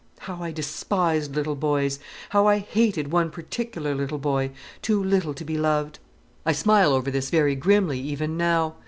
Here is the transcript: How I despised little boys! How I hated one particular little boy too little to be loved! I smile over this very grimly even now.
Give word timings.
How 0.21 0.41
I 0.41 0.51
despised 0.51 1.35
little 1.35 1.53
boys! 1.53 1.99
How 2.29 2.47
I 2.47 2.57
hated 2.57 3.11
one 3.11 3.29
particular 3.29 3.93
little 3.93 4.17
boy 4.17 4.49
too 4.81 5.03
little 5.03 5.35
to 5.35 5.45
be 5.45 5.59
loved! 5.59 5.99
I 6.43 6.53
smile 6.53 6.91
over 6.91 7.11
this 7.11 7.29
very 7.29 7.53
grimly 7.53 7.99
even 7.99 8.35
now. 8.35 8.73